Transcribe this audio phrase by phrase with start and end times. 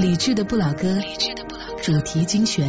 [0.00, 2.66] 理智的不老歌，理智的不老歌，主题精选，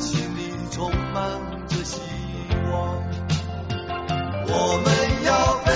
[0.00, 1.22] 心里充满
[1.68, 2.00] 着希
[2.70, 3.02] 望。
[4.46, 5.73] 我们要飞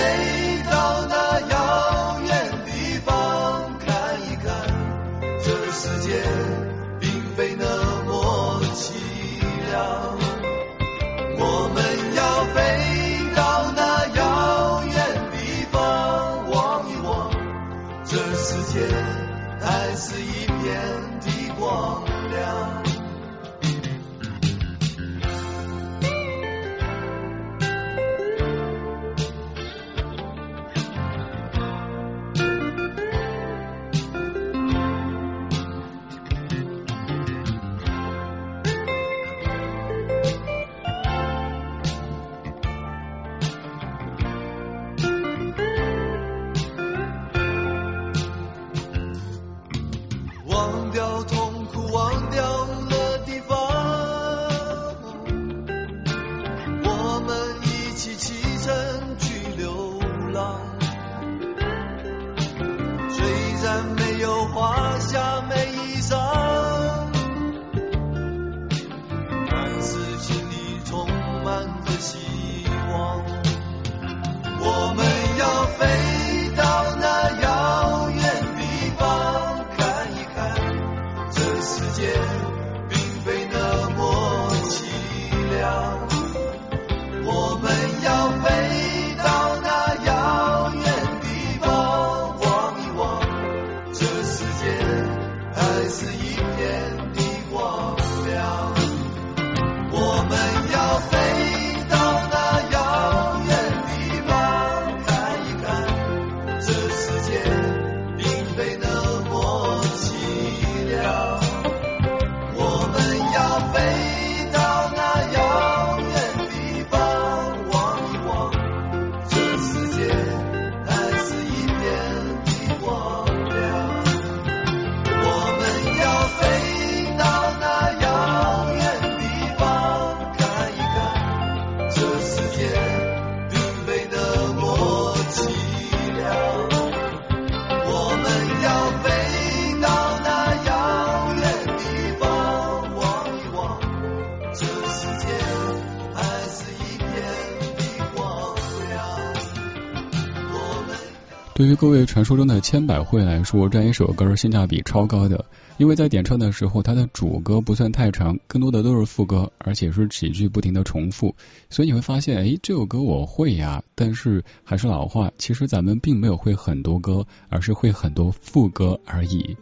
[151.59, 155.43] 对于各位传说中的千百惠来说，这样一首歌性价比超高的，
[155.77, 161.35] 因为在点唱的时候，它的主歌不算太长，更多的都是副歌，而且是几句不停的重复，
[161.69, 169.57] 所以你会发现，哎，这首歌我会呀，但是还是老话，其实咱们并没有会很多歌，而是会很多副歌而已。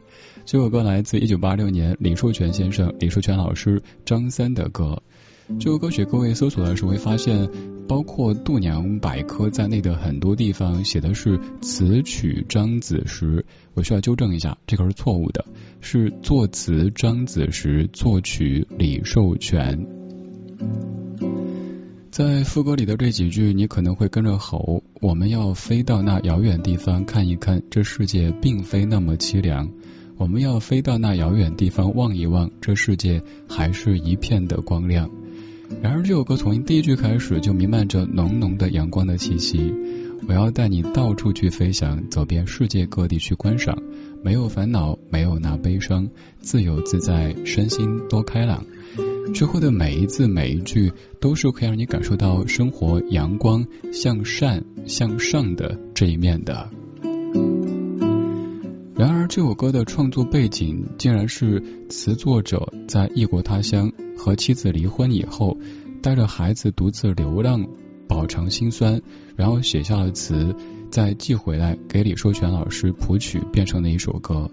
[0.45, 5.01] 这首歌来自一九八六年李树全先生、李树全老师张三的歌。
[5.47, 7.49] 这首歌曲各位搜索的时候会发现，
[7.87, 15.45] 包括度娘百科在内的很多地方写的是词曲张子时，我需要纠正一下，这个是错误的，
[15.79, 19.87] 是作词张子时，作曲李寿全。
[22.11, 29.69] 在副歌里的这几句，你可能会跟着吼：“我们要飞到那遥远地方看一看，这世界并非那么凄凉。”
[30.17, 35.09] 我们要飞到那遥远地方望一望，这世界还是一片的光亮。
[35.81, 39.73] 然而，这首歌从第一句开始就弥漫着浓浓的阳光的气息。
[40.27, 43.77] 我要带你到处去飞翔，走遍世界各地去观赏，
[44.23, 46.09] 没有烦恼，没有那悲伤，
[46.39, 48.65] 自由自在，身心多开朗。
[49.33, 56.69] 之后的每一字每一句，都是可以让你感受到生活阳光、向善、向上的这一面的。
[58.95, 65.57] 然而，这首歌的创作背景竟然是词作者在异国他乡和妻子离婚以后，
[66.01, 67.67] 带着孩子独自流浪，
[68.07, 69.01] 饱尝心酸，
[69.35, 70.55] 然后写下了词，
[70.91, 74.49] 再寄回来给李寿全老师谱曲，变成了一首歌。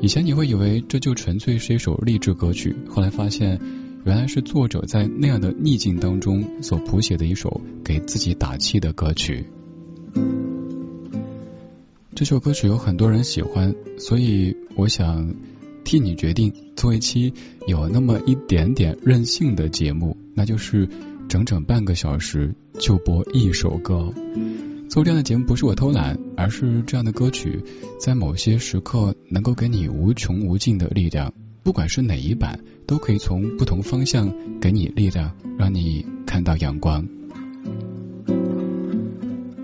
[0.00, 3.60] 以前你会以为这就纯粹是一首励志歌曲，后来发现
[4.04, 9.46] 原来是作者在那样的逆境当中所谱写的一首给自己打气的歌曲。
[12.14, 15.34] 这首歌曲有很多人喜欢，所以我想
[15.86, 17.32] 替你决定做一期
[17.68, 20.88] 有那么一点点任性的节目，那就是
[21.28, 24.12] 整整半个小时就播一首歌。
[24.90, 27.62] 做这样的节目不是我偷懒，而是这样的歌曲
[28.00, 37.15] 在某些时刻能够给你无穷无尽的力量，不管是哪一版，都可以从不同方向给你力量，让你看到阳光。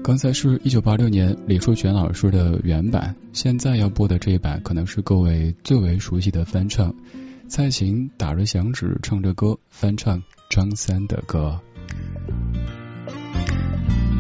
[0.05, 6.93] 刚才是一九八六年李树全老师的原版，现在要播的这一版可能是各位最为熟悉的翻唱。
[7.49, 11.61] 蔡琴打着响指唱着歌，翻唱张三的歌。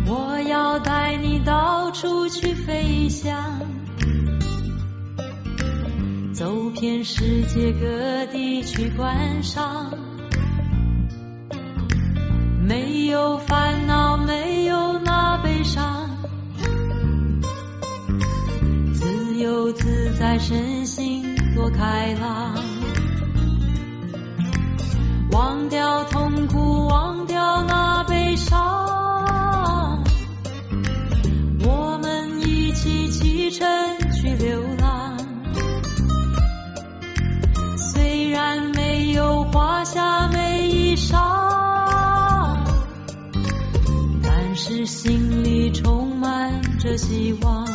[0.06, 3.61] 我要带你到处去飞翔，
[6.32, 9.93] 走遍世界各地去观赏，
[12.64, 14.72] 没有烦恼，没有
[15.62, 16.11] 悲伤，
[18.94, 22.56] 自由自在，身心多开朗，
[25.31, 30.03] 忘掉痛苦，忘掉那悲伤，
[31.65, 33.65] 我们一起启程
[34.20, 35.17] 去流浪。
[37.76, 40.42] 虽然没有华夏美
[44.84, 47.67] 心里充满着希望。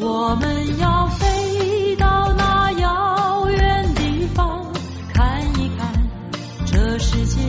[0.00, 4.72] 我们要飞到那遥远地方，
[5.12, 6.08] 看一看
[6.66, 7.40] 这世界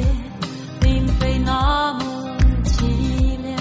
[0.79, 2.83] 并非那么凄
[3.41, 3.57] 凉。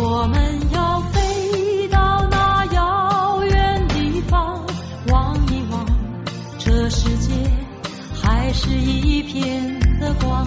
[0.00, 4.64] 我们要飞到那遥远地方，
[5.08, 5.86] 望一望
[6.58, 7.32] 这世界
[8.22, 10.46] 还是一片的光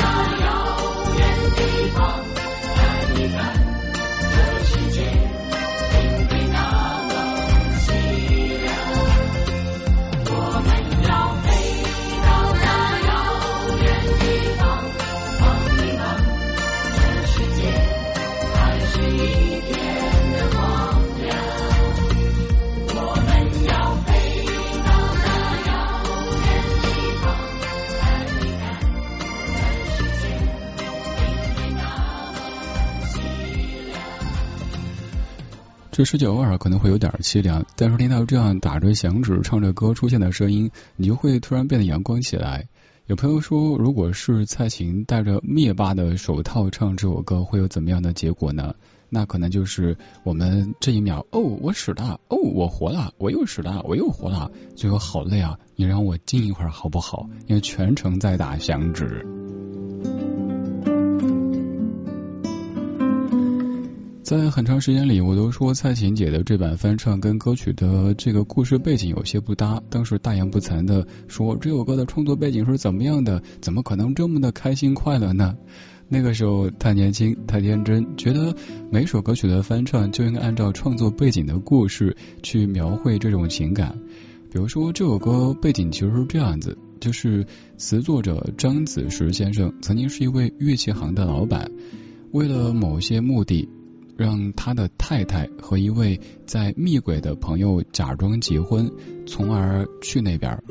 [1.93, 2.23] 方，
[2.75, 3.60] 看一看
[35.91, 42.69] 这世界偶尔可能会有点凄凉，但是听到这样打着响指唱着歌出现的声音，你就会突然变得阳光起来。
[43.07, 48.75] 有朋友说，如果是蔡琴戴着灭霸的手套唱这首歌，会有怎么样的结果呢？
[49.09, 55.59] 那可能就是我们这一秒，哦，我死了，哦，我活了，我又死了，我又活了，最后好累啊！
[55.75, 57.27] 你让我静一会儿好不好？
[57.47, 59.27] 因为全程在打响指。
[64.31, 69.83] 在很长时间里，我都说蔡琴姐的这版翻唱跟歌曲的这个故事背景有些不搭。
[69.89, 75.57] 当时大言不惭的说这首歌的创作背景是怎么样的，怎么可能这么的开心快乐呢？
[76.07, 78.55] 那个时候太年轻太天真，觉得
[78.89, 83.99] 每首歌曲的翻唱就应该按照创作背景的故事去描绘这种情感。
[84.49, 87.45] 比如说这首歌背景其实是这样子，就是
[87.75, 91.69] 词作者张子时先生曾经是一位乐器行的老板，
[92.31, 93.67] 为了某些目的。
[94.21, 98.91] 让他的太太和一位在密轨的朋友假装结婚，
[99.25, 100.61] 从而去那边。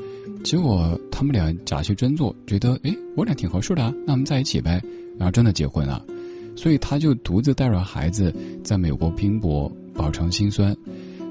[0.44, 4.80] 结果他们俩假戏真做，觉得哎，我俩挺合适的，那我们在一起呗。
[5.18, 6.06] 然后真的结婚了。
[6.54, 10.76] 所以他就独自带着孩子在美国拼搏，饱尝辛酸。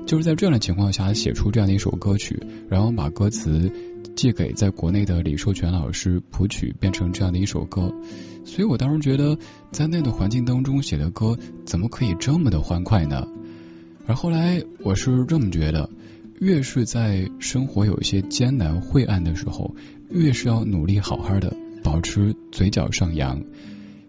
[0.05, 3.71] 就是在这样的情况下写出这样的一首歌曲，然后把歌词
[4.19, 7.93] 寄给在国内的李寿全老师谱曲，变成这样的一首歌。
[8.43, 9.37] 所以我当时觉得，
[9.71, 13.25] 在那个环境当中写的歌，怎么可以这么的欢快呢？
[14.07, 15.89] 而后来我是这么觉得，
[16.37, 19.73] 越是在生活有一些艰难晦暗的时候，
[20.09, 23.41] 越是要努力好好的保持嘴角上扬，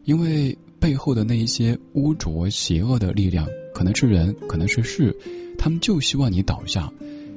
[0.03, 5.17] 因为背后的那一些污浊邪恶的力量，可能是人，可能是事。
[5.57, 6.93] 他们就希望你倒下，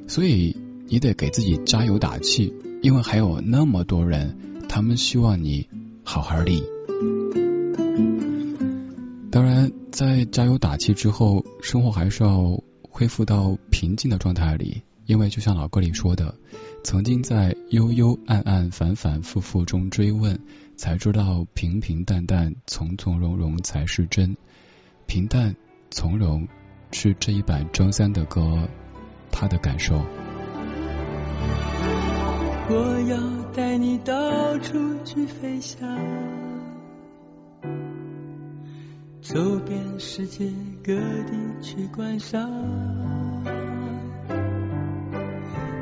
[0.08, 4.36] 所以你得给自己加油打气，因为还有那么多人，
[4.68, 5.68] 他们希望你
[6.04, 6.62] 好好的。
[9.30, 16.36] 当然，在加油打气之后，生活还是要恢复到平静的状态里，因为就像老歌里说的，
[16.84, 20.38] 曾经在幽幽暗暗、反反复复中追问，
[20.76, 24.36] 才知道平平淡淡、从从容容才是真，
[25.06, 25.56] 平淡
[25.90, 26.46] 从容。
[26.96, 28.68] 是这一版张三的歌，
[29.32, 30.00] 他的感受。
[32.66, 33.16] 我要
[33.54, 35.88] 带你到处去飞翔，
[39.20, 40.50] 走遍世界
[40.82, 41.32] 各地
[41.62, 42.50] 去观赏，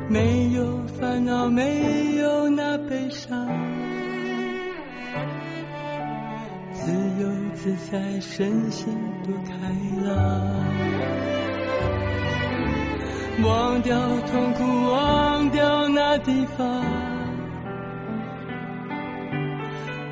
[0.09, 3.47] 没有烦恼，没有那悲伤，
[6.73, 8.93] 自由自在，身心
[9.25, 9.53] 多开
[10.05, 11.52] 朗。
[13.45, 13.97] 忘掉
[14.31, 16.83] 痛苦，忘掉那地方，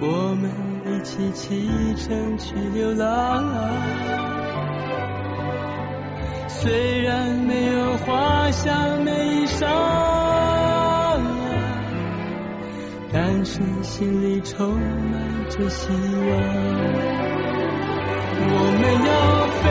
[0.01, 0.51] 我们
[0.85, 3.43] 一起启程去流浪。
[6.47, 9.65] 虽然没有花香没衣裳，
[13.13, 15.97] 但是心里充满着希望。
[18.43, 19.11] 我们要
[19.61, 19.70] 飞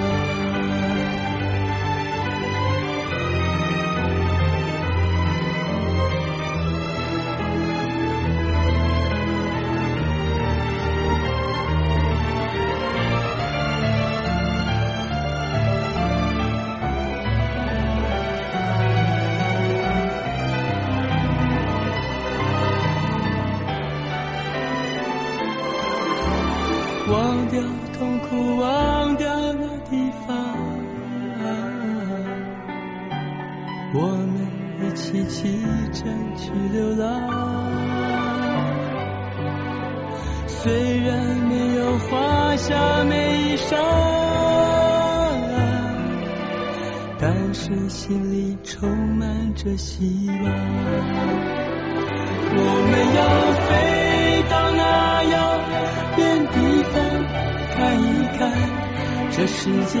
[59.53, 59.99] 世界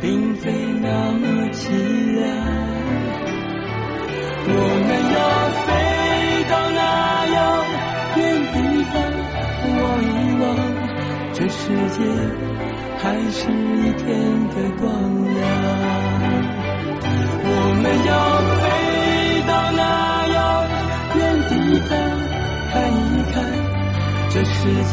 [0.00, 1.62] 并非那么凄
[2.14, 2.22] 凉。
[4.46, 4.50] 我
[4.86, 5.18] 们要
[5.64, 5.68] 飞
[6.48, 6.80] 到那
[7.34, 7.36] 遥
[8.16, 8.20] 远
[8.54, 8.56] 地
[8.92, 8.94] 方
[9.76, 10.06] 望一
[10.40, 10.42] 望，
[11.34, 11.98] 这世界
[12.98, 14.04] 还是一片
[14.48, 14.82] 的光
[15.34, 15.36] 亮。
[17.46, 17.48] 我
[17.82, 18.10] 们要
[18.60, 18.62] 飞
[19.46, 19.82] 到那
[20.28, 20.38] 遥
[21.16, 21.90] 远地方
[22.70, 23.34] 看一看，
[24.30, 24.92] 这世界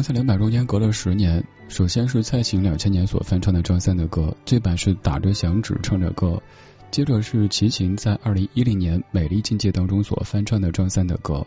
[0.00, 6.40] 刚才两版中间隔了十年，首先是蔡琴两千年所翻唱的张三的歌，这版是打着响指唱着歌；
[6.90, 11.46] 接着是齐秦在二零一零年《美丽境界》当中所翻唱的张三的歌，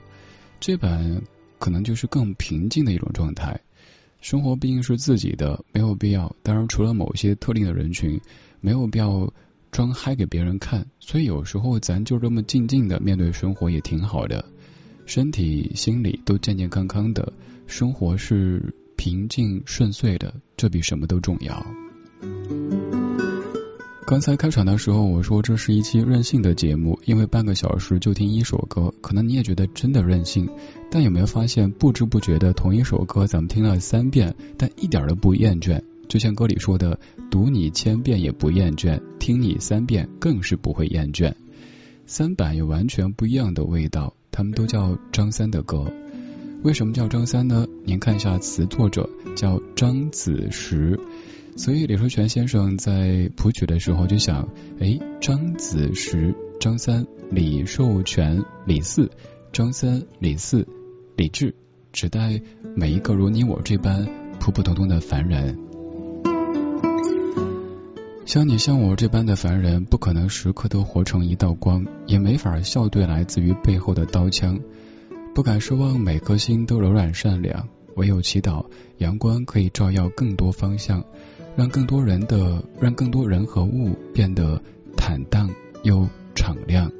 [0.60, 1.24] 这版
[1.58, 3.60] 可能就是更平静的一种状态。
[4.22, 6.36] 生活毕竟是自己的，没有必要。
[6.44, 8.22] 当然，除了某些特定的人群，
[8.62, 9.34] 没有必要
[9.72, 10.86] 装嗨给别人看。
[11.00, 14.46] 所以有时候咱就这么静静的面对生活也挺好的，
[15.08, 17.34] 身体、心理都健健康康的。
[17.66, 21.66] 生活是平静顺遂的，这比什么都重要。
[24.06, 30.50] 刚才开场的时候，我说这是一期任性的节目，因为半个小时就听一首歌，可能你也觉得真的任性。
[30.92, 35.82] 但有没有发现，不知不觉的同一首歌，咱们听了三遍，但一点都不厌倦。
[36.10, 37.00] 就像歌里说的，
[37.32, 41.34] 读你千遍也不厌倦，听你三遍更是不会厌倦。
[42.06, 45.92] 三版有完全不一样的味道，他们都叫张三的歌。
[46.64, 47.68] 为什么叫张三呢？
[47.84, 50.98] 您看一下词作者叫张子时，
[51.58, 54.48] 所以李寿全先生在谱曲的时候就想，
[54.80, 59.12] 哎，张子时、张三、李寿全、李四、
[59.52, 60.66] 张三、李四、
[61.18, 61.54] 李志，
[61.92, 62.42] 指代
[62.78, 64.08] 每一个如你我这般
[64.40, 65.60] 普普通通的凡人。
[68.26, 74.58] 像你像我这般的凡人，不可能时刻都活成一道光，也没法笑对来自于背后的刀枪。
[75.34, 78.68] 不敢奢望每颗心都柔软善良，唯有祈祷
[79.00, 81.06] 阳光可以照耀更多方向，
[81.56, 84.62] 让更多人的让更多人和物变得
[84.96, 85.50] 坦荡
[85.82, 86.92] 又敞亮。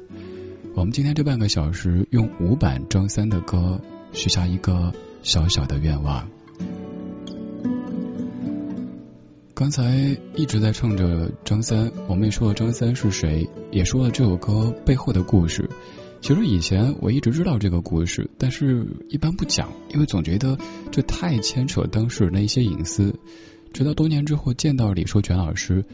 [0.74, 3.80] 我们今天这半个小时用五版张三的歌
[4.12, 4.92] 许下一个
[5.22, 6.28] 小小的愿望。
[9.54, 15.70] 刚才一直在唱着张三，我们也说了张三是谁，也说了这首歌背后的故事。
[16.24, 20.56] 其实以前我一直知道这个故事，但是一般不讲，因为总觉得
[20.90, 23.14] 这太牵扯当事人的一些隐私。
[23.74, 25.84] 直到多年之后见到李寿全老师，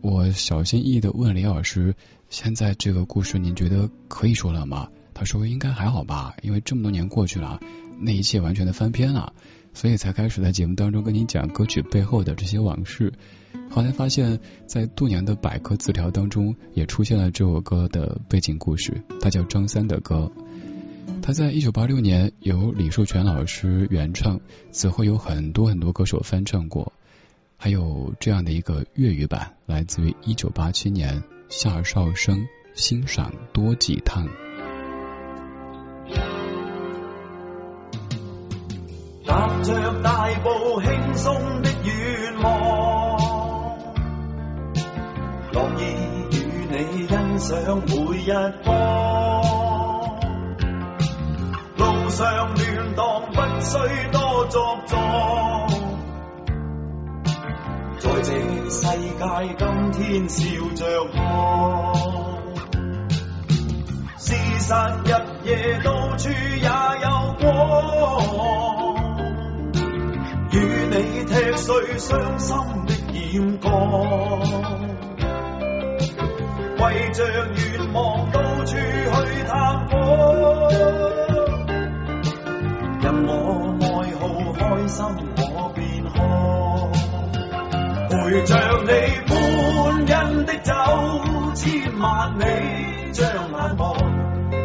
[0.00, 1.96] 我小心翼翼的问李老师
[2.30, 7.58] ：“现在这个故事您觉得可以说了吗？”他说：“应该还好吧，因为这么多年过去了，
[8.00, 9.34] 那一切完全的翻篇了，
[9.74, 13.12] 所以才开始在节目当中跟你讲歌曲背后的这些往事。”
[13.70, 19.02] 后来发现，在度娘的百科词条当中，也出现了这首歌的背景故事。
[19.20, 20.32] 它叫张三的歌，
[21.22, 24.40] 他在一九八六年由李寿全老师原唱，
[24.72, 26.92] 此后有很多很多歌手翻唱过，
[27.56, 34.28] 还有这样的一个粤语版，来自于一九八七年夏少生欣赏多几趟。
[39.30, 42.48] 踏着大步轻松的愿望。
[45.52, 45.82] 乐意
[46.32, 46.36] 与
[46.68, 47.48] 你欣赏
[47.86, 48.26] 每一
[48.64, 48.68] 光，
[51.76, 52.18] 路上
[52.56, 52.58] 乱
[52.96, 53.78] 荡不需
[54.10, 54.92] 多作状，
[58.00, 58.34] 在这
[58.68, 59.22] 世界
[59.56, 59.62] 今
[59.92, 60.40] 天笑
[60.74, 61.18] 着看，
[64.18, 65.08] 事实日
[65.44, 67.48] 夜到处也有光，
[70.90, 73.70] 你踢碎伤心的眼光。
[76.78, 78.74] 为着愿望到处去
[79.46, 79.92] 探訪。
[83.02, 83.30] 任我
[83.80, 83.86] 愛
[84.18, 84.20] 好
[84.52, 84.98] 開心，
[85.36, 86.18] 我便喝。
[88.10, 88.50] 陪着
[88.82, 88.90] 你
[89.28, 89.30] 歡
[90.08, 90.10] 欣
[90.46, 90.72] 的走
[91.54, 91.62] 千
[92.00, 92.42] 萬里，
[93.12, 93.94] 將眼望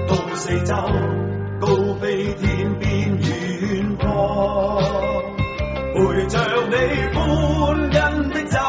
[0.08, 0.74] 到四周，
[1.62, 1.68] 高
[2.02, 4.06] 飛天邊遠播。
[5.96, 6.76] 陪着你
[7.16, 7.24] 欢
[7.90, 8.60] 欣的酒，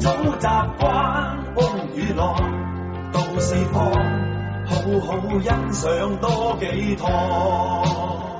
[0.00, 0.10] 早
[0.40, 0.46] 习
[0.80, 0.84] 惯
[1.54, 1.60] 风
[1.94, 2.34] 雨浪，
[3.12, 3.78] 到四方，
[4.66, 4.74] 好
[5.06, 5.08] 好
[5.38, 8.39] 欣赏多几趟。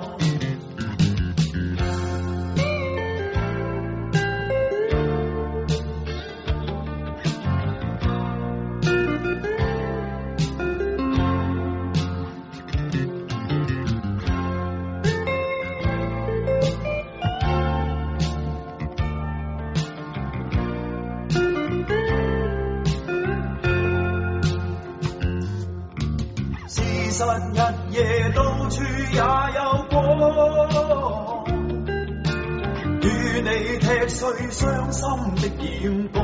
[34.50, 36.20] 伤心的眼光，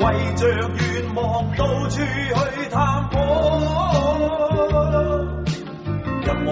[0.00, 0.04] 為
[0.34, 1.22] 着愿望
[1.56, 2.04] 到处去
[2.70, 3.14] 探訪，
[6.24, 6.50] 任我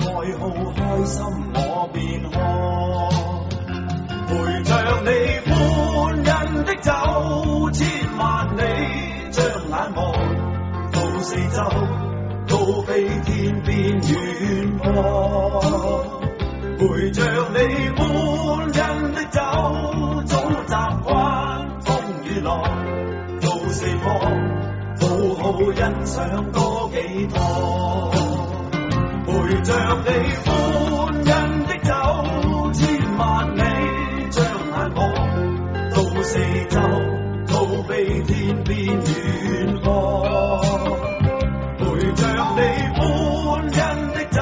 [0.00, 0.42] 爱好
[0.74, 1.16] 开心
[1.54, 1.56] 我
[1.92, 2.36] 便喝，
[4.26, 4.32] 陪
[4.64, 4.70] 着
[5.04, 5.08] 你
[5.48, 5.54] 欢
[6.24, 6.28] 欣
[6.64, 6.90] 的走
[7.70, 7.86] 千
[8.18, 8.18] 万
[8.56, 8.60] 里，
[9.30, 9.98] 将眼望。
[10.90, 11.62] 到四周，
[12.48, 12.90] 高飞
[13.24, 14.84] 天边远播，
[16.78, 17.22] 陪着
[17.54, 17.58] 你
[26.08, 27.38] 想多幾趟，
[29.26, 29.74] 陪着
[30.06, 30.08] 你
[30.42, 30.48] 歡
[31.22, 31.30] 欣
[31.66, 31.92] 的走，
[32.72, 32.80] 千
[33.18, 33.60] 萬里，
[34.30, 35.00] 將眼望
[35.90, 36.32] 到四
[36.70, 36.80] 周，
[37.46, 37.52] 高
[37.86, 37.92] 飛
[38.22, 38.68] 天邊
[39.04, 39.86] 遠播。
[41.76, 42.22] 陪着
[42.56, 42.60] 你
[42.96, 43.00] 歡
[43.74, 43.78] 欣
[44.14, 44.40] 的走，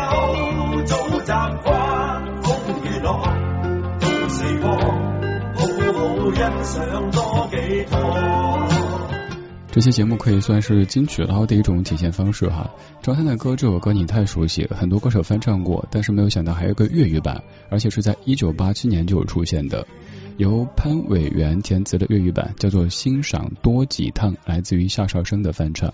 [0.84, 1.28] 早習
[1.64, 1.66] 慣
[2.42, 2.46] 風
[2.84, 3.10] 雨浪，
[3.98, 4.64] 到四方，
[5.56, 5.60] 好
[5.92, 5.98] 好
[6.32, 6.74] 欣賞
[7.10, 7.56] 多幾
[7.90, 8.75] 趟。
[9.76, 12.74] 这期节目可以算是金曲捞的一种体现方式哈。
[13.02, 19.86] 张三的歌这首歌你太熟悉，很多歌手翻唱过，但是没有想到还有个粤语版，而且是在一九八七年就有出现的。
[20.38, 25.92] 由潘伟元填词的粤语版叫做《欣赏多几趟》，来自于夏绍生的翻唱。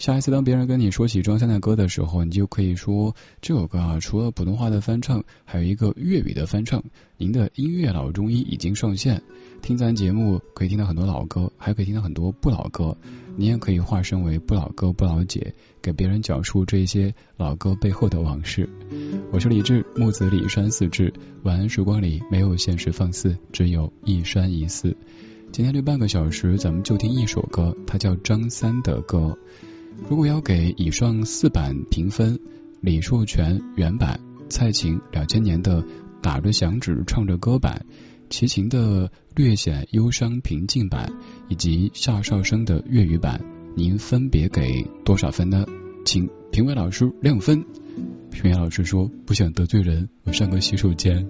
[0.00, 6.82] 下一次当别人跟你说起张三的歌的时候，你就可以说这首歌啊，除了普通话的翻唱，还有一个粤语的翻唱。
[7.18, 9.22] 您的音乐老中医已经上线，
[9.60, 12.96] 听咱节目可以听到很多老歌，还可以听到很多不老歌。
[13.36, 18.70] 你也可以化身为不老哥不老姐，给别人讲述这些老歌背后的往事。
[19.30, 21.12] 我是李志，木子李山四志。
[21.42, 24.96] 晚安时光里没有现实放肆，只有一山一寺。
[25.52, 29.36] 今天这半个小时，咱们就听一首歌，它叫张三的歌。
[30.08, 32.40] 如果要给以上四版评分，
[32.80, 35.84] 李寿全原版、蔡琴两千年的
[36.22, 37.86] 打着响指唱着歌版、
[38.28, 41.12] 齐秦的略显忧伤平静版，
[41.48, 43.44] 以及夏少生的粤语版，
[43.76, 45.64] 您分别给多少分呢？
[46.04, 47.64] 请评委老师亮分。
[48.30, 51.28] 评委老师说：“不想得罪人，我上个洗手间。”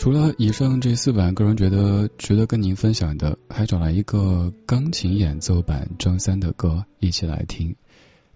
[0.00, 7.76] 除了以上这四版，个人觉得值得跟您分享的，还找来一个钢琴演奏版张三的歌一起来听。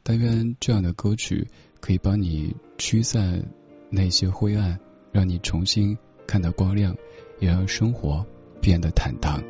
[0.02, 1.48] 但愿这样的歌曲
[1.80, 3.46] 可以帮你驱散
[3.88, 4.78] 那些灰暗，
[5.10, 5.96] 让你重新
[6.26, 6.94] 看到光亮，
[7.40, 8.26] 也让生活
[8.60, 9.42] 变得坦荡。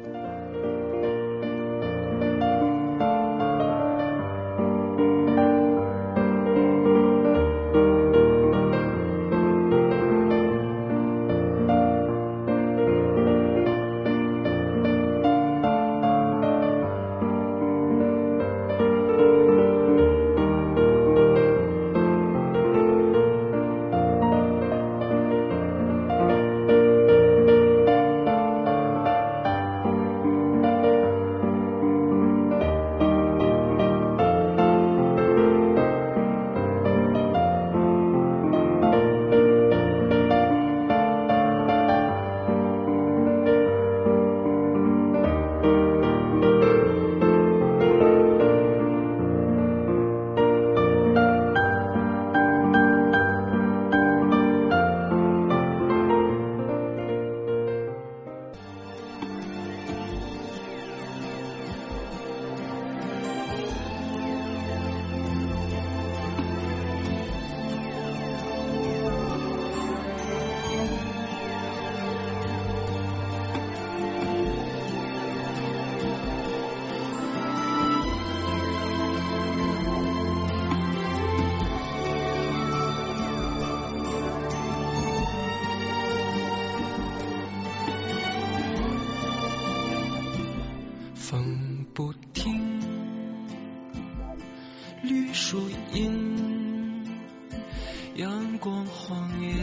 [98.64, 99.58] 光晃眼，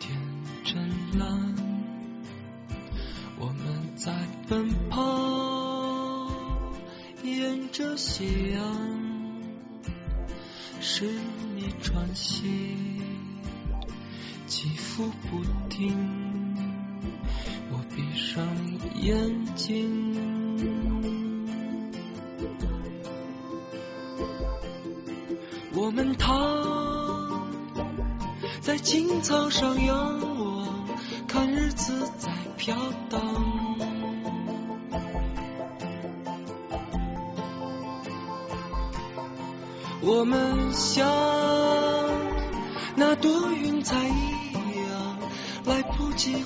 [0.00, 0.18] 天
[0.64, 1.54] 真蓝，
[3.38, 4.12] 我们在
[4.48, 6.28] 奔跑，
[7.22, 8.76] 沿着夕阳，
[10.80, 11.08] 是
[11.54, 12.66] 你喘息，
[14.48, 15.96] 起伏不停，
[17.70, 18.44] 我闭上
[19.00, 20.05] 眼睛。
[28.86, 30.86] 青草上仰望，
[31.26, 32.72] 看日子在飘
[33.10, 33.20] 荡。
[40.02, 41.04] 我们像
[42.94, 44.30] 那朵云彩一
[44.88, 45.18] 样，
[45.64, 46.44] 来不及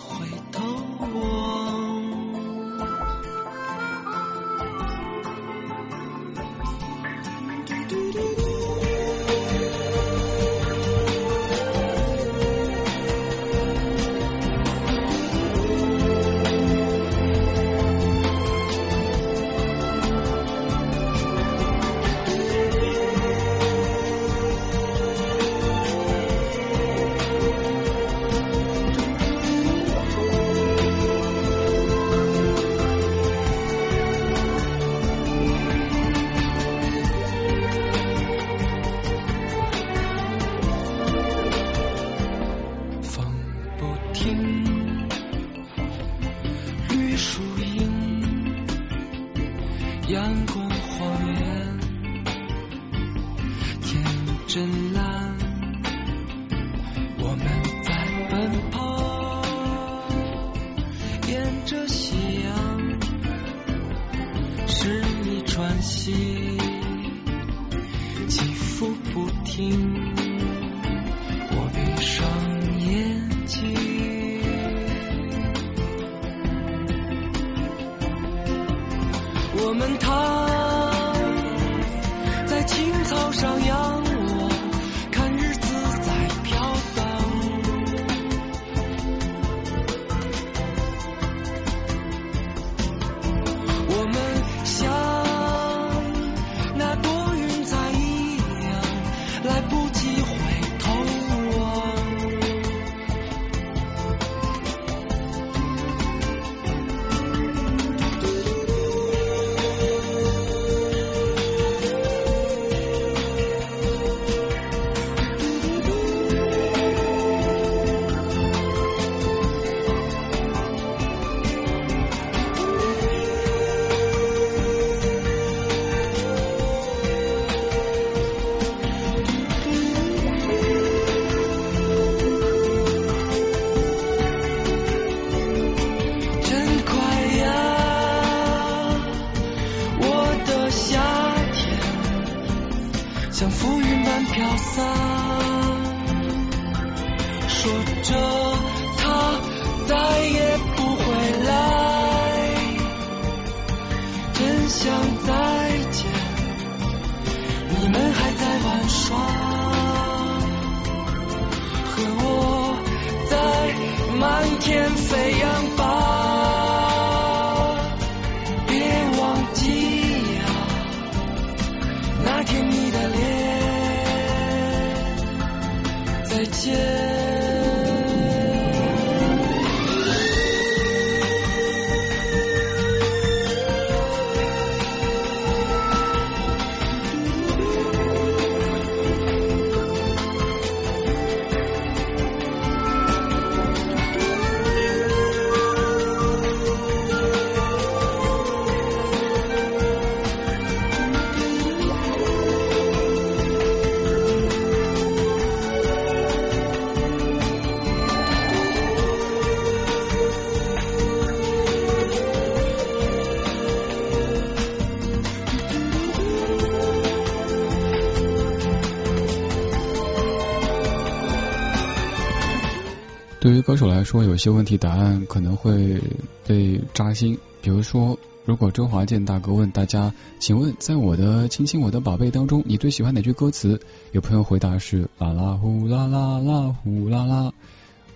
[223.41, 225.99] 对于歌手来说，有些问题答案可能会
[226.47, 227.39] 被扎心。
[227.63, 233.81] 比如说，如果周华健大哥问大家，请问在我的亲亲我的宝贝当中，你最喜欢哪句歌词？
[234.13, 237.53] 有朋友回答是啦啦呼啦啦啦呼啦啦。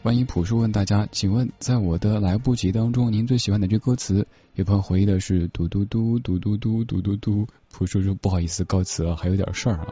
[0.03, 4.27] 万一朴树问大家，请问在我的来不及当中，您最喜欢哪句歌词？
[4.55, 7.47] 有朋友回忆的是嘟嘟嘟嘟嘟嘟嘟嘟嘟。
[7.73, 9.87] 朴树说不好意思告辞了，还有点事儿啊。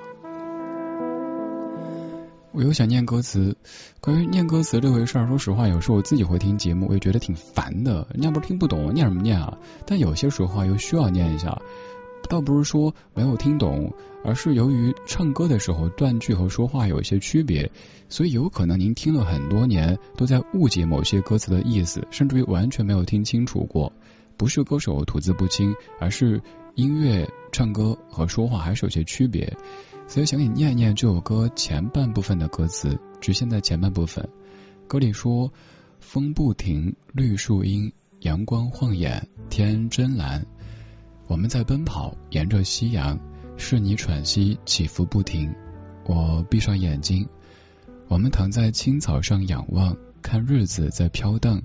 [2.52, 3.56] 我又想念歌词。
[4.00, 8.06] 关于念歌词这回事儿，说实话，有时候我自己会听节目，我也觉得挺烦的。
[8.14, 9.58] 念不是听不懂，念什么念啊？
[9.86, 11.60] 但有些时候又需要念一下。
[12.28, 17.70] 倒不是说没有听懂，而是由于唱歌的时候断句和说话有一些区别，
[18.08, 23.92] 所以有可能您听了很多年都在误解某些歌词的意思，甚至于完全没有听清楚过。
[24.36, 26.42] 不是歌手吐字不清，而是
[26.74, 29.56] 音乐唱歌和说话还是有些区别。
[30.06, 34.28] 所以想给你念一念这首歌前半部分的歌词，局限在前半部分。
[34.86, 35.52] 歌里说
[36.00, 40.44] ：“风不停，绿树荫，阳光晃眼，天真蓝。
[41.28, 43.18] 我们在奔跑，沿着夕阳，
[43.56, 45.54] 是你喘息起伏不停。
[46.04, 47.26] 我闭上眼睛，
[48.08, 51.62] 我们躺在青草上仰望，看日子在飘荡。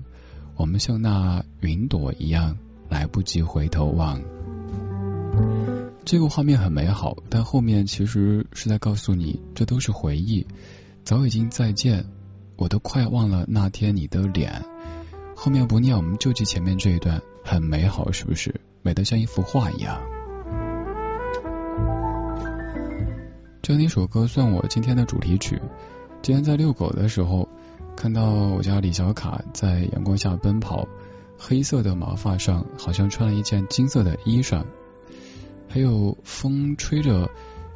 [0.56, 2.56] 我们像那云朵一样，
[2.88, 4.22] 来不及回头望。”
[6.10, 10.46] 这个画面很美好，但后面其实是在告诉你，这都是回忆，
[11.04, 12.06] 早已经再见，
[12.56, 14.64] 我都快忘了那天你的脸。
[15.36, 18.58] 后面不念，我们就记前面这一段，很美好，是不是？
[18.80, 20.00] 美得像一幅画一样。
[23.60, 25.60] 这样一首歌算我今天的主题曲。
[26.22, 27.50] 今天在遛狗的时候，
[27.94, 30.88] 看到我家李小卡在阳光下奔跑，
[31.36, 34.64] 黑色的毛发上好像穿了一件金色的衣裳。
[35.68, 37.30] 还有风吹着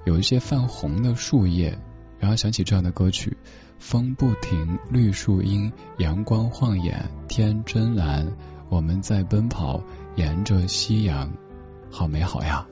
[0.04, 1.78] 有一些泛红的树叶，
[2.18, 3.36] 然后想起这样的歌曲：
[3.78, 8.26] 风不停，绿树荫，阳光晃眼，天真蓝。
[8.70, 9.84] 我们在奔跑，
[10.16, 11.30] 沿着夕阳，
[11.90, 12.66] 好美好呀！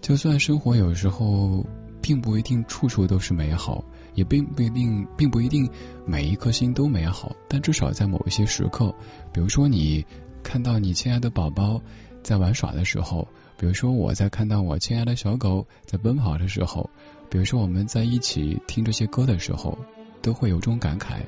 [0.00, 1.66] 就算生活有时候
[2.00, 5.70] 并不一定处处都是美好，也并不一定并不一定
[6.06, 8.94] 每一颗心都美好，但至少在某一些时刻，
[9.32, 10.06] 比如说你
[10.42, 11.82] 看到你亲爱的宝宝
[12.22, 13.28] 在玩耍的时候。
[13.62, 16.90] 比如说，我在看到我亲爱的小狗在奔跑的时候，
[17.30, 19.78] 比如说我们在一起听这些歌的时候，
[20.20, 21.20] 都会有种感慨：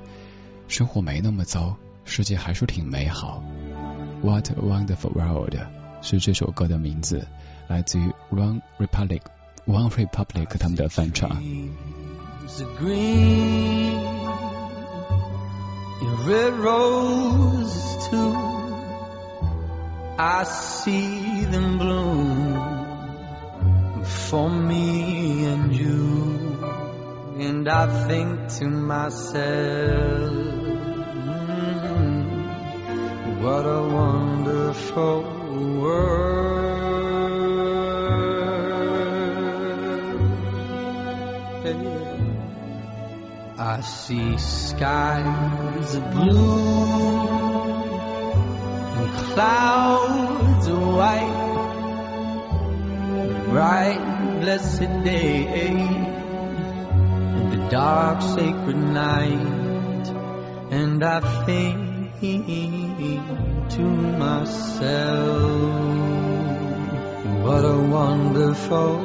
[0.67, 3.41] 生活没那么糟，世界还是挺美好。
[4.21, 5.55] What a wonderful world
[6.03, 7.25] 是这首歌的名字，
[7.69, 11.41] 来自于 One Republic，One Republic 他们的翻唱。
[20.17, 22.85] I see them bloom
[24.05, 26.57] for me and you,
[27.41, 30.31] and I think to myself,
[31.25, 32.23] mm,
[33.43, 35.23] what a wonderful
[35.81, 36.45] world.
[43.59, 46.85] I see skies of blue
[48.97, 49.94] and clouds
[53.55, 60.07] bright blessed day, and the dark sacred night,
[60.73, 62.11] and I think
[63.77, 63.83] to
[64.25, 65.71] myself,
[67.45, 68.97] what a wonderful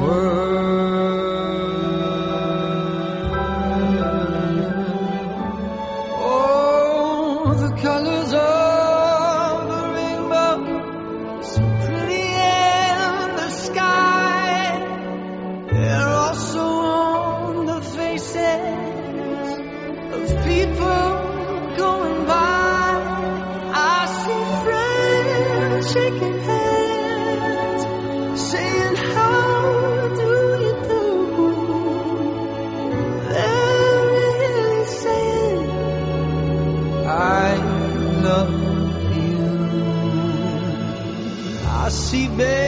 [0.00, 0.95] world.
[25.96, 27.82] shaking hands,
[28.50, 30.30] saying, How do
[30.64, 31.04] you do?
[33.30, 35.64] They're really saying,
[37.06, 37.56] I
[38.28, 38.52] love
[39.16, 39.40] you.
[41.66, 42.65] I see, baby.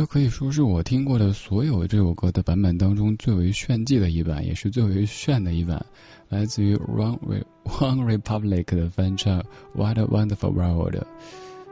[0.00, 5.84] 这可以说是我听过的所有这首歌的版本当中最为炫技的一版，也是最为炫的一版，
[6.30, 7.18] 来自于 One
[7.66, 9.40] Republic 的翻唱
[9.74, 10.94] 《What a Wonderful World》。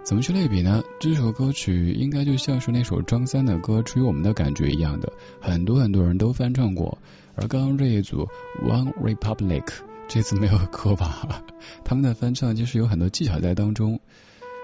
[0.03, 0.83] 怎么去类比呢？
[1.01, 5.11] 这首歌曲应该就像是那首张三的歌《出于我们的感觉》一样的，
[5.41, 6.99] 很多很多人都翻唱过。
[7.35, 8.29] 而刚刚这一组
[8.63, 9.65] One Republic
[10.07, 11.43] 这次没有歌吧？
[11.83, 14.01] 他们的翻唱就是有很多技巧在当中。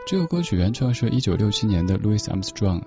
[0.07, 2.83] 这个歌曲原唱是一九六七年的 Louis Armstrong。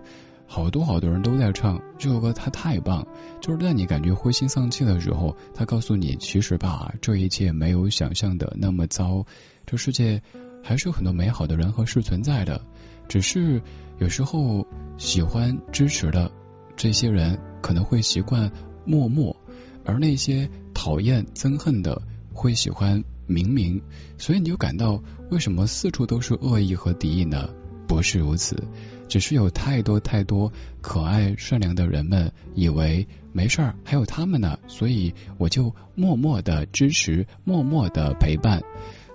[0.49, 3.05] 好多好多人都在唱这首歌，它太棒，
[3.41, 9.25] 就是在你感觉灰心丧气的时候，他告诉你，其实吧，这一切没有想象的那么糟，
[9.65, 10.23] 这世界
[10.63, 12.61] 还是有很多美好的人和事存在的，
[13.09, 13.61] 只是
[13.99, 14.65] 有时候
[14.97, 16.31] 喜欢支持的
[16.77, 18.49] 这些人可能会习惯
[18.85, 19.35] 默默，
[19.83, 22.01] 而那些讨厌憎恨的
[22.33, 23.81] 会喜欢明明，
[24.17, 27.49] 所以你就感到为什么四处都是恶意和敌意呢？
[27.85, 28.63] 不是如此。
[29.07, 30.51] 只是有太多太多
[30.81, 38.61] 可爱善良的人们以为没事儿，还有他们呢，所以我就默默的支持，默默的陪伴，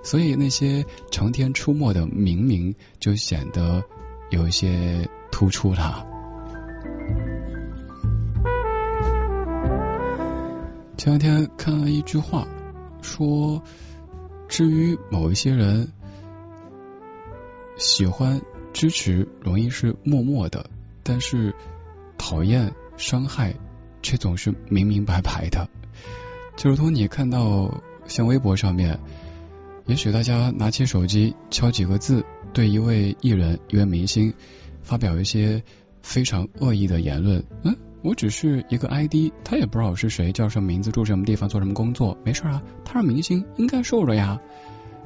[0.03, 3.83] 所以那些成天出没的明明就显得
[4.31, 6.07] 有一些突出了。
[10.97, 12.47] 前两天看了一句话，
[13.03, 13.63] 说
[14.49, 15.89] 至于某一些人
[17.77, 18.41] 喜欢。
[18.73, 20.71] 支持容易是默默的，
[21.03, 21.55] 但是
[22.19, 23.55] 讨厌、伤害
[24.03, 25.69] 却总是明明白白的。
[26.57, 28.99] 就如同你看到像微博上面，
[29.87, 34.35] 也许大家拿起手机敲几个字，对一位艺人、一位明星
[34.83, 35.63] 发表一些
[36.03, 37.45] 非常恶意的言论。
[37.65, 44.41] 嗯，我只是一个 ID，他也不知道我是谁，叫什么名字，住什么地方，做什么工作，没事啊，他是明星，应该受着呀。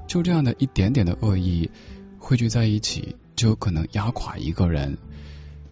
[0.07, 1.71] 就这样的一点点的恶意
[2.19, 3.17] 汇聚在一起。
[3.37, 4.97] 就有可能压垮一个人，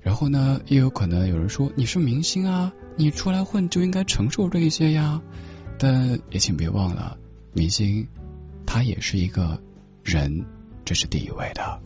[0.03, 5.23] 然后呢，也有可能有人说你是明星啊，你出来混就应该承受这一些呀。
[5.79, 7.17] 但也请别忘了，
[7.53, 8.07] 明星
[8.67, 9.61] 他也是一个
[10.05, 10.45] 人，
[10.85, 11.81] 这是第一位的。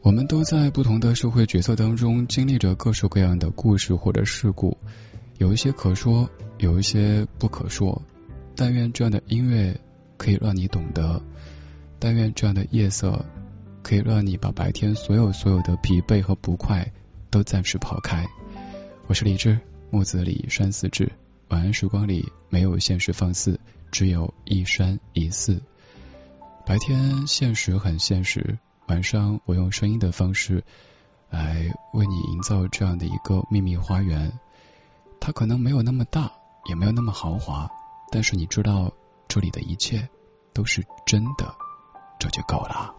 [0.00, 4.78] 我们都在不同的社会角色当中经历着各式各样的故事或者事故，
[5.38, 8.00] 有一些可说，有一些不可说。
[8.54, 9.78] 但愿这样的音乐。
[10.16, 11.22] 可以让你懂得，
[11.98, 13.24] 但愿这样的夜色
[13.82, 16.92] 可以让你把白天所有所有的疲惫和不快
[17.30, 18.26] 都暂时抛开。
[19.06, 19.58] 我是李志，
[19.90, 21.12] 木子李山寺志。
[21.48, 23.60] 晚安时光里没有现实放肆，
[23.92, 25.62] 只有一山一寺。
[26.66, 28.58] 白天现实很现实，
[28.88, 30.64] 晚上我用声音的方式
[31.30, 34.32] 来为你营造这样的一个秘密花园。
[35.20, 36.32] 它可能没有那么大，
[36.68, 37.70] 也没有那么豪华，
[38.10, 38.92] 但是你知道。
[39.28, 40.08] 这里的一切
[40.52, 41.54] 都是真的，
[42.18, 42.94] 这就够了。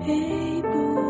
[0.00, 1.09] 陪伴。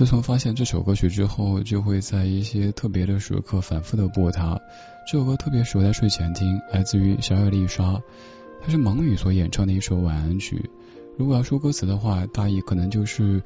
[0.00, 4.58] 自从发现这首歌曲之后，就会在一些特别的时刻反复的播它。
[5.06, 8.00] 这首歌特别适合在睡前听，来自于小野丽莎，
[8.62, 10.70] 它是蒙语所演唱的一首晚安曲。
[11.18, 13.42] 如果要说歌词的话，大意可能就是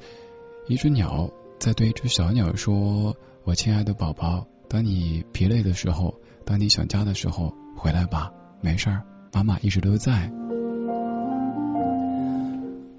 [0.69, 1.29] 一只鸟
[1.59, 8.31] 在对一只小鸟说：“我亲爱的宝宝，当你疲累的时候，当你想家的时候，回来吧，
[8.61, 9.03] 没事儿，
[9.33, 10.31] 妈妈一直都在。”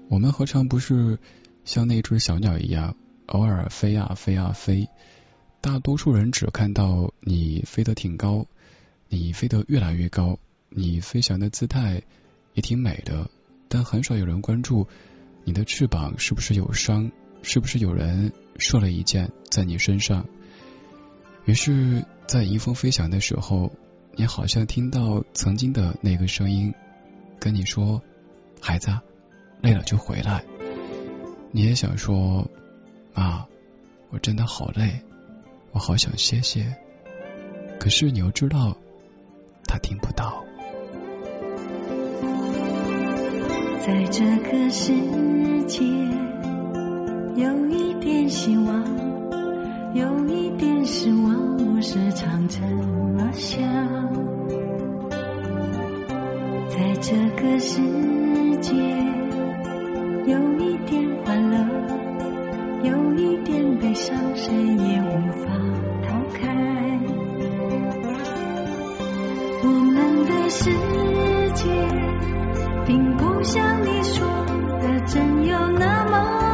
[0.09, 1.17] 我们何尝不是
[1.63, 2.95] 像那只小鸟一样？
[3.27, 4.87] 偶尔飞啊飞啊飞，
[5.59, 8.47] 大多数人只看到你飞得挺高，
[9.09, 12.03] 你飞得越来越高，你飞翔的姿态
[12.53, 13.29] 也挺美的，
[13.67, 14.87] 但很少有人关注
[15.43, 17.11] 你的翅膀是不是有伤，
[17.41, 20.25] 是不是有人射了一箭在你身上。
[21.43, 23.73] 于是，在迎风飞翔的时候，
[24.15, 26.73] 你好像听到曾经的那个声音
[27.39, 28.01] 跟你说
[28.61, 28.97] ：“孩子，
[29.61, 30.45] 累了就回来。”
[31.51, 32.49] 你也想说。
[33.17, 33.47] 啊，
[34.11, 35.01] 我真的好累，
[35.71, 36.77] 我好想歇歇。
[37.79, 38.77] 可是你又知道，
[39.65, 40.45] 他听不到。
[43.83, 44.93] 在这个世
[45.65, 45.83] 界，
[47.35, 48.85] 有一点希望，
[49.95, 53.59] 有一点失望，我时常这么想。
[56.69, 57.81] 在这个世
[58.61, 58.75] 界，
[60.27, 61.96] 有一点欢乐。
[62.83, 65.49] 有一点悲伤，谁也无法
[66.03, 66.47] 逃开。
[69.63, 70.69] 我们的世
[71.53, 71.69] 界，
[72.85, 74.27] 并不像你说
[74.79, 76.46] 的真有那么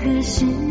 [0.00, 0.67] 可是。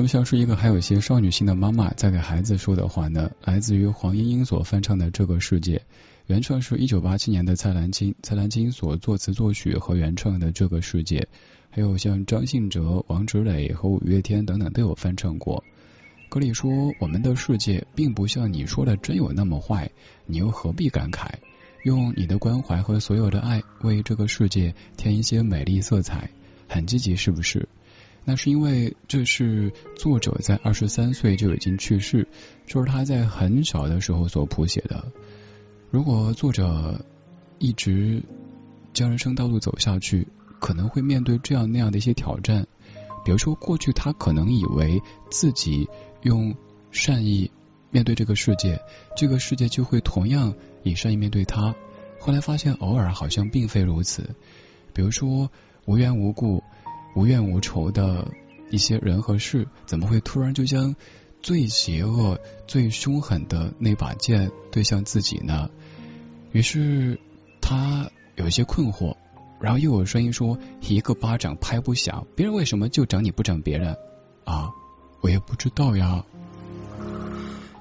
[0.00, 3.32] 像不像是一个还有些少女心的妈妈在给孩子说的话呢？
[3.44, 5.76] 来自于黄莺莺所翻唱的《这个世界》，
[6.26, 11.18] 原创是一九八七年的蔡澜金，蔡澜金所作词作曲和原创的《这个世界》，
[11.68, 15.62] 还有像张信哲、王芷磊和五月天等等都有翻唱过。
[16.30, 19.90] 歌里说：“我们的世界并不像你说的真有那么坏，
[20.24, 21.28] 你又何必感慨？
[21.84, 26.30] 用你的关怀和所有的爱为这个世界添一些美丽色彩，
[26.68, 27.68] 很积极，是不是？”
[28.24, 32.28] 那是因为这是作者在二十三岁就已经去世，
[32.66, 35.10] 就是他在很小的时候所谱写的。
[35.90, 37.04] 如果作者
[37.58, 38.22] 一直
[38.92, 40.28] 将人生道路走下去，
[40.60, 42.66] 可能会面对这样那样的一些挑战。
[43.24, 45.88] 比如说，过去他可能以为自己
[46.22, 46.54] 用
[46.90, 47.50] 善意
[47.90, 48.80] 面对这个世界，
[49.16, 51.74] 这个世界就会同样以善意面对他。
[52.18, 54.34] 后来发现，偶尔好像并非如此。
[54.92, 55.50] 比如说，
[55.86, 56.62] 无缘无故。
[57.14, 58.28] 无怨无仇的
[58.70, 60.94] 一些人和事，怎么会突然就将
[61.42, 65.70] 最邪恶、最凶狠的那把剑对向自己呢？
[66.52, 67.18] 于是
[67.60, 69.16] 他有一些困惑，
[69.60, 73.96] 然后又有声音说：“一个巴掌拍不响，别人为什么就整你不整别人？”
[74.44, 74.70] 啊，
[75.20, 76.24] 我也不知道呀。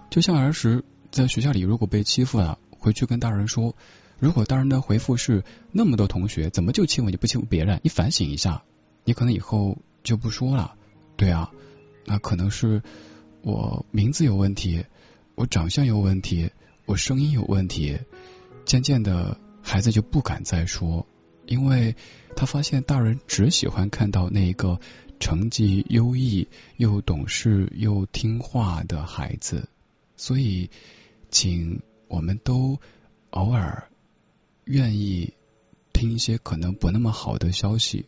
[0.09, 3.75] 就像儿时在学校里，如果被欺负了，回去跟大人说，
[4.19, 7.79] 如果大人的回复是那么多同学怎么就欺负你不欺负别人？
[7.83, 8.63] 你反省一下。
[9.09, 10.75] 你可能以后就不说了，
[11.17, 11.51] 对啊，
[12.05, 12.83] 那可能是
[13.41, 14.85] 我名字有问题，
[15.33, 16.51] 我长相有问题，
[16.85, 17.97] 我声音有问题。
[18.65, 21.07] 渐渐的，孩子就不敢再说，
[21.47, 21.95] 因为
[22.35, 24.79] 他发现大人只喜欢看到那一个
[25.19, 26.47] 成绩优异、
[26.77, 29.69] 又懂事又听话的孩子。
[30.17, 30.69] 所以，
[31.31, 32.77] 请我们都
[33.31, 33.89] 偶尔
[34.65, 35.33] 愿意
[35.93, 38.05] 听一些可能不那么好的消息。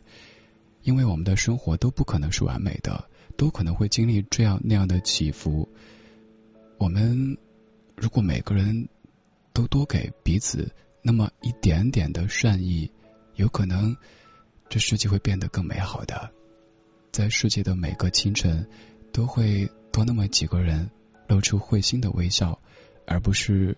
[0.84, 5.70] 因为我们的生活都不可能是完美的，都可能会经历这样那样的起伏。
[6.78, 7.38] 我们
[7.96, 8.90] 如果每个人
[9.54, 10.74] 都多给彼此
[11.04, 12.92] 那么一点点的善意，
[13.36, 13.96] 有可能
[14.70, 16.32] 这世界会变得更美好的。
[17.12, 18.68] 在世界的每个清晨，
[19.12, 20.90] 都会多那么几个人
[21.28, 22.60] 露出会心的微笑，
[23.06, 23.78] 而不是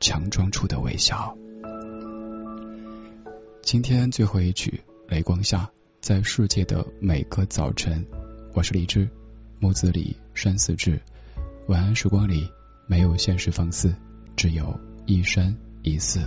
[0.00, 1.36] 强装出的微笑。
[3.62, 5.70] 今天最后一曲《雷光下》。
[6.04, 8.04] 在世界的每个早晨，
[8.52, 9.08] 我是李志，
[9.58, 11.00] 木子李，山寺志。
[11.66, 12.46] 晚安时光里，
[12.86, 13.94] 没有现实放肆，
[14.36, 16.20] 只有一山一寺。